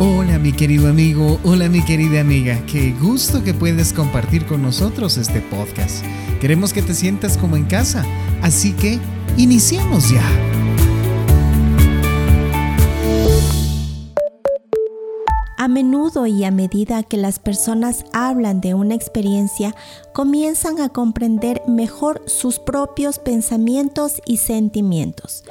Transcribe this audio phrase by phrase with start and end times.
[0.00, 5.16] Hola mi querido amigo, hola mi querida amiga, qué gusto que puedes compartir con nosotros
[5.18, 6.04] este podcast.
[6.40, 8.04] Queremos que te sientas como en casa,
[8.42, 8.98] así que
[9.36, 10.20] iniciemos ya.
[15.58, 19.76] A menudo y a medida que las personas hablan de una experiencia,
[20.12, 25.44] comienzan a comprender mejor sus propios pensamientos y sentimientos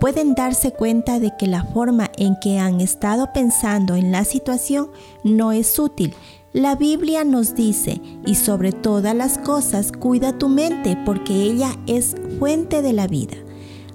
[0.00, 4.90] pueden darse cuenta de que la forma en que han estado pensando en la situación
[5.22, 6.14] no es útil.
[6.52, 12.16] La Biblia nos dice, y sobre todas las cosas, cuida tu mente porque ella es
[12.38, 13.36] fuente de la vida.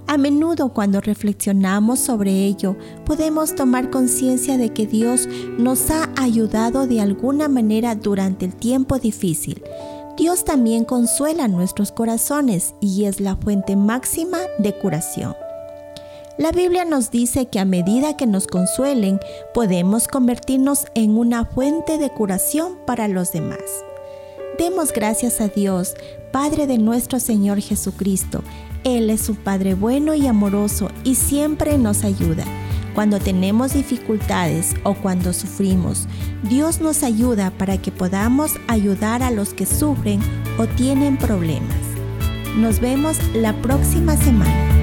[0.08, 5.28] A menudo cuando reflexionamos sobre ello, podemos tomar conciencia de que Dios
[5.58, 9.64] nos ha ayudado de alguna manera durante el tiempo difícil.
[10.16, 15.36] Dios también consuela nuestros corazones y es la fuente máxima de curación.
[16.38, 19.22] La Biblia nos dice que a medida que nos consuelen,
[19.54, 23.62] podemos convertirnos en una fuente de curación para los demás.
[24.60, 25.96] Demos gracias a Dios,
[26.34, 28.44] Padre de nuestro Señor Jesucristo.
[28.84, 32.44] Él es un Padre bueno y amoroso y siempre nos ayuda.
[32.96, 36.06] Cuando tenemos dificultades o cuando sufrimos,
[36.44, 40.20] Dios nos ayuda para que podamos ayudar a los que sufren
[40.58, 41.78] o tienen problemas.
[42.58, 44.75] Nos vemos la próxima semana.